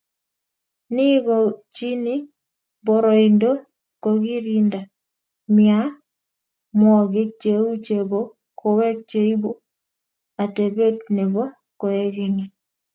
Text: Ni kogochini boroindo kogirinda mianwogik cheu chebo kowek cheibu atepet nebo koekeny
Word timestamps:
Ni 0.93 1.07
kogochini 1.25 2.15
boroindo 2.85 3.49
kogirinda 4.03 4.79
mianwogik 6.75 7.29
cheu 7.41 7.67
chebo 7.85 8.19
kowek 8.59 8.97
cheibu 9.09 9.51
atepet 10.43 10.95
nebo 11.15 11.43
koekeny 11.79 12.39